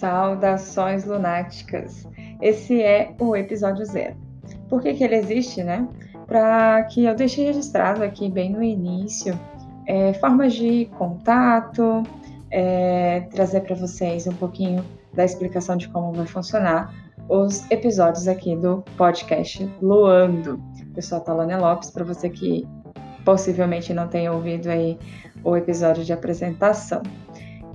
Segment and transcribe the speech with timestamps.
[0.00, 2.08] Saudações lunáticas!
[2.40, 4.16] Esse é o episódio zero.
[4.66, 5.86] Por que, que ele existe, né?
[6.26, 9.38] Para que eu deixe registrado aqui bem no início
[9.86, 12.02] é, formas de contato,
[12.50, 16.94] é, trazer para vocês um pouquinho da explicação de como vai funcionar
[17.28, 20.58] os episódios aqui do podcast Luando.
[20.96, 22.66] Eu sou a Talânia Lopes, para você que
[23.22, 24.98] possivelmente não tenha ouvido aí
[25.44, 27.02] o episódio de apresentação.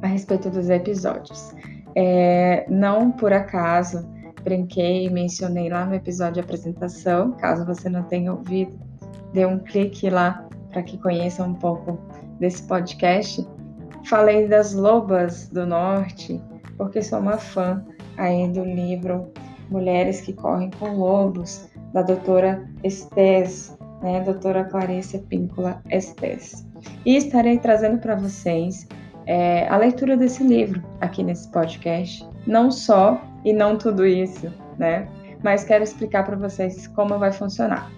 [0.02, 1.54] a respeito dos episódios.
[1.96, 4.08] É, não por acaso
[4.44, 7.32] brinquei e mencionei lá no episódio de apresentação.
[7.34, 8.78] Caso você não tenha ouvido,
[9.34, 12.00] dê um clique lá para que conheça um pouco
[12.40, 13.46] desse podcast.
[14.06, 16.42] Falei das lobas do norte,
[16.78, 17.84] porque sou uma fã
[18.18, 19.32] aí do livro
[19.70, 26.66] Mulheres que Correm com Lobos, da doutora Estés, né, doutora Clarice Píncula Estés.
[27.06, 28.88] E estarei trazendo para vocês
[29.26, 35.08] é, a leitura desse livro aqui nesse podcast, não só e não tudo isso, né?
[35.44, 37.92] Mas quero explicar para vocês como vai funcionar.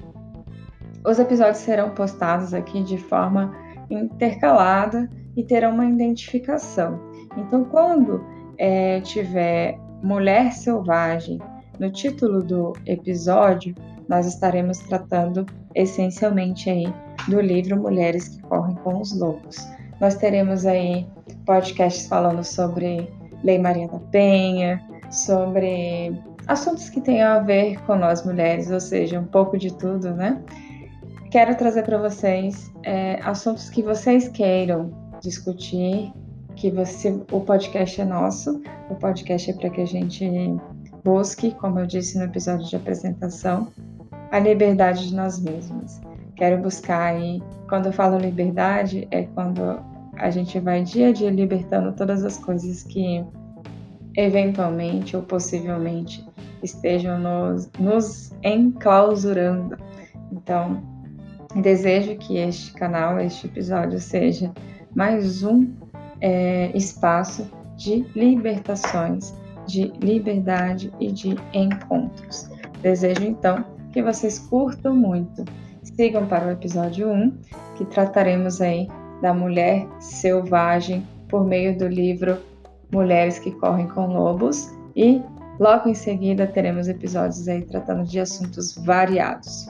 [1.06, 3.54] Os episódios serão postados aqui de forma
[3.90, 7.00] intercalada e terão uma identificação.
[7.38, 8.24] Então, quando
[8.58, 11.40] é, tiver Mulher Selvagem
[11.80, 13.76] no título do episódio,
[14.08, 15.46] nós estaremos tratando
[15.76, 16.94] essencialmente aí
[17.28, 19.58] do livro Mulheres que Correm com os Lobos.
[20.00, 21.08] Nós teremos aí
[21.46, 23.10] podcasts falando sobre
[23.44, 24.82] Lei Maria da Penha,
[25.14, 30.12] sobre assuntos que tenham a ver com nós mulheres, ou seja, um pouco de tudo,
[30.12, 30.42] né?
[31.32, 34.92] Quero trazer para vocês é, assuntos que vocês queiram
[35.22, 36.12] discutir,
[36.56, 40.30] que você, o podcast é nosso, o podcast é para que a gente
[41.04, 43.68] busque, como eu disse no episódio de apresentação,
[44.32, 46.00] a liberdade de nós mesmos.
[46.36, 49.80] Quero buscar aí, quando eu falo liberdade, é quando
[50.16, 53.26] a gente vai dia a dia libertando todas as coisas que
[54.16, 56.26] eventualmente ou possivelmente
[56.62, 59.78] estejam nos, nos enclausurando.
[60.32, 60.82] Então,
[61.62, 64.52] desejo que este canal, este episódio, seja
[64.96, 65.74] mais um
[66.22, 69.34] é, espaço de libertações,
[69.68, 72.50] de liberdade e de encontros.
[72.82, 75.44] Desejo então que vocês curtam muito.
[75.84, 77.32] Sigam para o episódio 1,
[77.78, 78.88] que trataremos aí
[79.22, 82.38] da mulher selvagem por meio do livro
[82.94, 85.22] Mulheres que Correm com Lobos e
[85.60, 89.63] logo em seguida teremos episódios aí tratando de assuntos variados.